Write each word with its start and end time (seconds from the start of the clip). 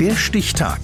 Der 0.00 0.14
Stichtag. 0.14 0.78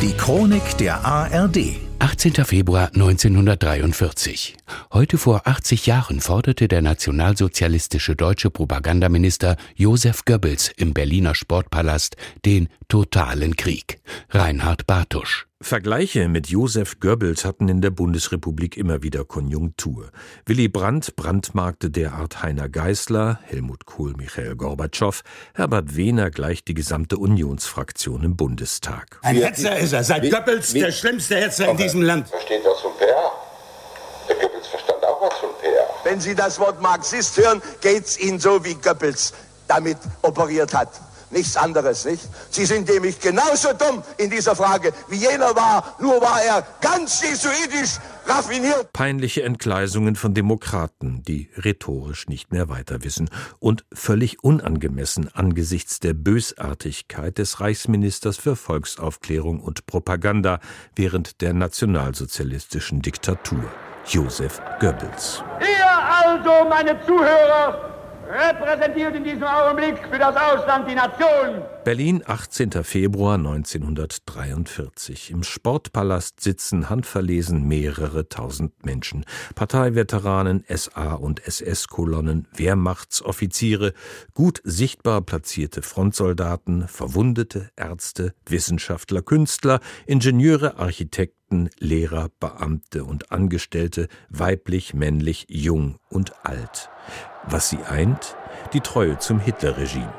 Die 0.00 0.12
Chronik 0.16 0.78
der 0.78 1.04
ARD. 1.04 1.58
18. 1.98 2.32
Februar 2.46 2.86
1943. 2.94 4.56
Heute 4.90 5.18
vor 5.18 5.42
80 5.44 5.84
Jahren 5.84 6.20
forderte 6.20 6.66
der 6.66 6.80
nationalsozialistische 6.80 8.16
deutsche 8.16 8.48
Propagandaminister 8.48 9.58
Josef 9.74 10.24
Goebbels 10.24 10.72
im 10.78 10.94
Berliner 10.94 11.34
Sportpalast 11.34 12.16
den 12.46 12.70
totalen 12.88 13.56
Krieg. 13.56 14.00
Reinhard 14.30 14.86
Bartusch. 14.86 15.46
Vergleiche 15.62 16.28
mit 16.28 16.48
Josef 16.48 17.00
Goebbels 17.00 17.44
hatten 17.44 17.68
in 17.68 17.80
der 17.80 17.90
Bundesrepublik 17.90 18.76
immer 18.76 19.02
wieder 19.02 19.24
Konjunktur. 19.24 20.10
Willy 20.46 20.68
Brandt 20.68 21.16
brandmarkte 21.16 21.90
derart 21.90 22.42
Heiner 22.42 22.68
Geißler, 22.68 23.38
Helmut 23.44 23.86
Kohl 23.86 24.14
Michael 24.16 24.56
Gorbatschow, 24.56 25.22
Herbert 25.54 25.96
Wehner 25.96 26.30
gleich 26.30 26.64
die 26.64 26.74
gesamte 26.74 27.16
Unionsfraktion 27.18 28.24
im 28.24 28.36
Bundestag. 28.36 29.20
Ein 29.22 29.36
Hetzer 29.36 29.78
ist 29.78 29.92
er, 29.92 30.04
seit 30.04 30.28
Goebbels 30.28 30.72
der 30.72 30.92
schlimmste 30.92 31.36
Hetzer 31.36 31.68
in 31.68 31.76
diesem 31.76 32.02
Land. 32.02 32.28
Versteht 32.28 32.62
was 32.64 32.80
von 32.80 32.92
PR? 32.98 33.32
Der 34.28 34.36
Goebbels 34.36 34.66
verstand 34.66 35.04
auch 35.04 35.22
was 35.22 35.38
von 35.38 35.50
PR. 35.60 35.88
Wenn 36.02 36.20
Sie 36.20 36.34
das 36.34 36.58
Wort 36.58 36.82
Marxist 36.82 37.38
hören, 37.38 37.62
geht's 37.80 38.18
Ihnen 38.18 38.40
so, 38.40 38.62
wie 38.64 38.74
Goebbels 38.74 39.32
damit 39.68 39.98
operiert 40.20 40.74
hat. 40.74 40.90
Nichts 41.30 41.56
anderes, 41.56 42.04
nicht? 42.04 42.22
Sie 42.50 42.64
sind 42.64 42.88
nämlich 42.88 43.20
genauso 43.20 43.72
dumm 43.72 44.02
in 44.16 44.30
dieser 44.30 44.54
Frage, 44.54 44.92
wie 45.08 45.16
jener 45.16 45.54
war, 45.56 45.96
nur 46.00 46.20
war 46.20 46.42
er 46.42 46.66
ganz 46.80 47.22
jesuitisch 47.22 47.98
raffiniert. 48.26 48.92
Peinliche 48.92 49.42
Entgleisungen 49.42 50.16
von 50.16 50.34
Demokraten, 50.34 51.22
die 51.22 51.50
rhetorisch 51.56 52.28
nicht 52.28 52.52
mehr 52.52 52.68
weiter 52.68 53.02
wissen 53.04 53.30
und 53.58 53.84
völlig 53.92 54.42
unangemessen 54.42 55.30
angesichts 55.34 56.00
der 56.00 56.14
Bösartigkeit 56.14 57.38
des 57.38 57.60
Reichsministers 57.60 58.36
für 58.36 58.56
Volksaufklärung 58.56 59.60
und 59.60 59.86
Propaganda 59.86 60.60
während 60.94 61.40
der 61.40 61.52
nationalsozialistischen 61.52 63.02
Diktatur, 63.02 63.64
Josef 64.06 64.60
Goebbels. 64.80 65.42
Ihr 65.60 65.84
also, 66.24 66.68
meine 66.68 66.98
Zuhörer, 67.06 67.93
repräsentiert 68.34 69.14
in 69.14 69.22
diesem 69.22 69.44
Augenblick 69.44 69.96
für 70.10 70.18
das 70.18 70.34
Ausland 70.34 70.90
die 70.90 70.94
Nation. 70.94 71.62
Berlin, 71.84 72.22
18. 72.26 72.72
Februar 72.82 73.34
1943. 73.36 75.30
Im 75.30 75.44
Sportpalast 75.44 76.40
sitzen 76.40 76.90
handverlesen 76.90 77.68
mehrere 77.68 78.28
tausend 78.28 78.84
Menschen. 78.84 79.24
Parteiveteranen, 79.54 80.64
SA- 80.68 81.14
und 81.14 81.46
SS-Kolonnen, 81.46 82.48
Wehrmachtsoffiziere, 82.56 83.92
gut 84.34 84.60
sichtbar 84.64 85.22
platzierte 85.22 85.82
Frontsoldaten, 85.82 86.88
Verwundete, 86.88 87.70
Ärzte, 87.76 88.34
Wissenschaftler, 88.46 89.22
Künstler, 89.22 89.78
Ingenieure, 90.06 90.78
Architekten, 90.78 91.70
Lehrer, 91.78 92.30
Beamte 92.40 93.04
und 93.04 93.30
Angestellte, 93.30 94.08
weiblich, 94.28 94.92
männlich, 94.92 95.46
jung 95.48 95.98
und 96.08 96.44
alt. 96.44 96.90
Was 97.46 97.68
sie 97.68 97.80
eint? 97.88 98.36
Die 98.72 98.80
Treue 98.80 99.18
zum 99.18 99.38
Hitlerregime. 99.38 100.12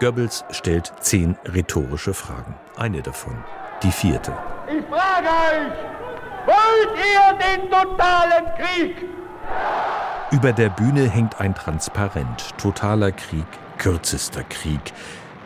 Goebbels 0.00 0.44
stellt 0.50 0.92
zehn 1.00 1.36
rhetorische 1.44 2.14
Fragen. 2.14 2.54
Eine 2.76 3.02
davon, 3.02 3.36
die 3.82 3.92
vierte. 3.92 4.32
Ich 4.66 4.84
frage 4.86 5.28
euch, 5.28 5.72
wollt 6.46 6.98
ihr 6.98 7.38
den 7.38 7.70
totalen 7.70 8.46
Krieg? 8.56 9.04
Über 10.30 10.52
der 10.52 10.70
Bühne 10.70 11.08
hängt 11.08 11.40
ein 11.40 11.54
Transparent. 11.54 12.56
Totaler 12.56 13.12
Krieg, 13.12 13.46
kürzester 13.78 14.44
Krieg. 14.44 14.80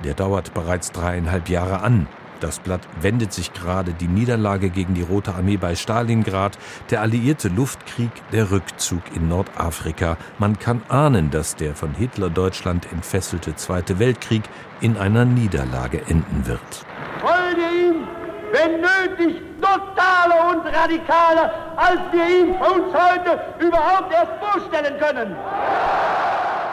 Der 0.04 0.14
dauert 0.14 0.54
bereits 0.54 0.92
dreieinhalb 0.92 1.48
Jahre 1.48 1.80
an. 1.80 2.06
Das 2.44 2.58
Blatt 2.58 2.82
wendet 3.00 3.32
sich 3.32 3.54
gerade 3.54 3.94
die 3.94 4.06
Niederlage 4.06 4.68
gegen 4.68 4.92
die 4.92 5.00
Rote 5.00 5.34
Armee 5.34 5.56
bei 5.56 5.74
Stalingrad, 5.74 6.58
der 6.90 7.00
alliierte 7.00 7.48
Luftkrieg, 7.48 8.10
der 8.32 8.50
Rückzug 8.50 9.00
in 9.14 9.28
Nordafrika. 9.28 10.18
Man 10.38 10.58
kann 10.58 10.82
ahnen, 10.90 11.30
dass 11.30 11.56
der 11.56 11.74
von 11.74 11.94
Hitler-Deutschland 11.94 12.92
entfesselte 12.92 13.56
Zweite 13.56 13.98
Weltkrieg 13.98 14.42
in 14.82 14.98
einer 14.98 15.24
Niederlage 15.24 16.02
enden 16.06 16.46
wird. 16.46 16.60
Ihr 17.22 17.88
ihn, 17.88 18.08
wenn 18.52 18.82
nötig, 18.82 19.40
totaler 19.62 20.50
und 20.50 20.66
radikaler, 20.66 21.50
als 21.76 22.00
wir 22.12 22.26
ihn 22.28 22.50
uns 22.56 22.94
heute 22.94 23.40
überhaupt 23.58 24.12
erst 24.12 24.32
vorstellen 24.38 25.00
können? 25.00 25.34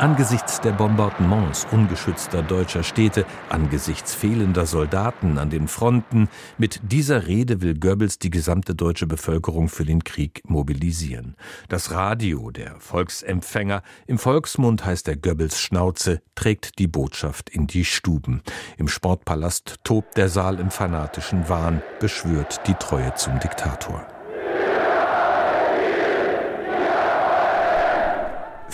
Angesichts 0.01 0.59
der 0.61 0.71
Bombardements 0.71 1.67
ungeschützter 1.71 2.41
deutscher 2.41 2.81
Städte, 2.81 3.23
angesichts 3.49 4.15
fehlender 4.15 4.65
Soldaten 4.65 5.37
an 5.37 5.51
den 5.51 5.67
Fronten, 5.67 6.27
mit 6.57 6.79
dieser 6.81 7.27
Rede 7.27 7.61
will 7.61 7.77
Goebbels 7.77 8.17
die 8.17 8.31
gesamte 8.31 8.73
deutsche 8.73 9.05
Bevölkerung 9.05 9.69
für 9.69 9.85
den 9.85 10.03
Krieg 10.03 10.41
mobilisieren. 10.49 11.35
Das 11.69 11.91
Radio, 11.91 12.49
der 12.49 12.79
Volksempfänger, 12.79 13.83
im 14.07 14.17
Volksmund 14.17 14.83
heißt 14.83 15.05
der 15.05 15.17
Goebbels 15.17 15.61
Schnauze, 15.61 16.23
trägt 16.33 16.79
die 16.79 16.87
Botschaft 16.87 17.51
in 17.51 17.67
die 17.67 17.85
Stuben. 17.85 18.41
Im 18.77 18.87
Sportpalast 18.87 19.81
tobt 19.83 20.17
der 20.17 20.29
Saal 20.29 20.59
im 20.59 20.71
fanatischen 20.71 21.47
Wahn, 21.47 21.83
beschwört 21.99 22.61
die 22.65 22.73
Treue 22.73 23.13
zum 23.13 23.39
Diktator. 23.39 24.07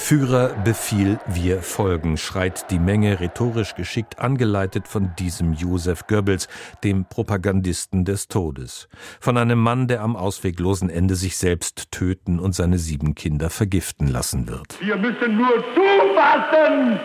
Führer, 0.08 0.56
Befehl, 0.64 1.20
wir 1.28 1.62
folgen, 1.62 2.16
schreit 2.16 2.72
die 2.72 2.80
Menge 2.80 3.20
rhetorisch 3.20 3.76
geschickt 3.76 4.20
angeleitet 4.20 4.88
von 4.88 5.12
diesem 5.20 5.52
Josef 5.52 6.08
Goebbels, 6.08 6.48
dem 6.82 7.04
Propagandisten 7.04 8.06
des 8.06 8.30
Todes. 8.30 8.88
Von 9.20 9.38
einem 9.38 9.60
Mann, 9.60 9.90
der 9.90 10.04
am 10.04 10.16
ausweglosen 10.16 10.90
Ende 10.90 11.16
sich 11.16 11.36
selbst 11.36 11.92
töten 11.92 12.40
und 12.40 12.56
seine 12.56 12.78
sieben 12.78 13.16
Kinder 13.16 13.50
vergiften 13.50 14.08
lassen 14.08 14.48
wird. 14.48 14.80
Wir 14.80 14.96
müssen 14.96 15.36
nur 15.36 15.62
zufassen. 15.76 17.02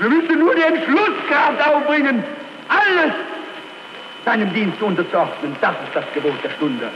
Wir 0.00 0.08
müssen 0.08 0.40
nur 0.40 0.56
die 0.56 0.62
Entschlusskraft 0.62 1.68
aufbringen, 1.68 2.24
alles 2.68 3.14
seinem 4.24 4.52
Dienst 4.52 4.82
unterzuordnen. 4.82 5.54
Das 5.60 5.76
ist 5.86 5.94
das 5.94 6.04
Gebot 6.14 6.42
der 6.42 6.50
Stunde. 6.50 6.90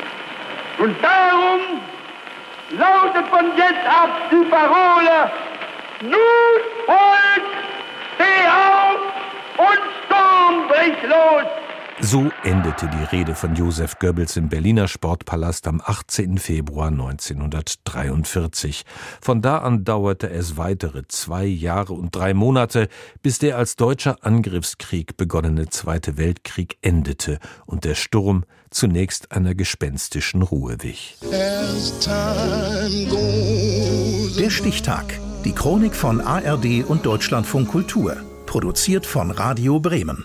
Und 0.81 0.97
darum 1.00 1.81
lautet 2.78 3.27
von 3.28 3.56
jetzt 3.56 3.87
ab 3.87 4.10
die 4.31 4.44
Parole, 4.49 5.31
nun 6.00 6.55
Volk, 6.87 7.47
steh 8.15 8.49
auf 8.49 9.00
und 9.59 9.81
Sturm 10.05 10.69
bricht 10.69 11.03
los. 11.05 11.62
So 12.00 12.30
endete 12.42 12.88
die 12.88 13.04
Rede 13.16 13.34
von 13.34 13.54
Josef 13.54 13.98
Goebbels 13.98 14.36
im 14.36 14.48
Berliner 14.48 14.88
Sportpalast 14.88 15.66
am 15.69 15.80
18. 15.84 16.38
Februar 16.38 16.88
1943. 16.88 18.84
Von 19.20 19.42
da 19.42 19.58
an 19.58 19.84
dauerte 19.84 20.30
es 20.30 20.56
weitere 20.56 21.06
zwei 21.08 21.44
Jahre 21.44 21.92
und 21.92 22.14
drei 22.14 22.34
Monate, 22.34 22.88
bis 23.22 23.38
der 23.38 23.56
als 23.56 23.76
deutscher 23.76 24.16
Angriffskrieg 24.22 25.16
begonnene 25.16 25.69
Zweite 25.69 26.16
Weltkrieg 26.16 26.78
endete 26.82 27.38
und 27.66 27.84
der 27.84 27.94
Sturm 27.94 28.44
zunächst 28.70 29.30
einer 29.32 29.54
gespenstischen 29.54 30.42
Ruhe 30.42 30.78
wich. 30.80 31.19
Der 34.38 34.50
Stichtag. 34.50 35.20
Die 35.44 35.53
Chronik 35.53 35.94
von 35.94 36.20
ARD 36.20 36.84
und 36.86 37.06
Deutschlandfunk 37.06 37.69
Kultur. 37.69 38.16
Produziert 38.47 39.06
von 39.06 39.30
Radio 39.30 39.78
Bremen. 39.80 40.24